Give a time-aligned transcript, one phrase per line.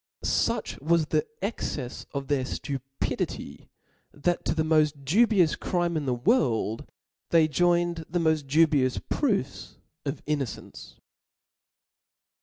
[0.23, 3.69] Such wa^ the the excefs of their (lupidity,
[4.11, 6.87] that to the mod dubious crime in the world,
[7.29, 10.99] they joined the moil dubious proofs of innocence.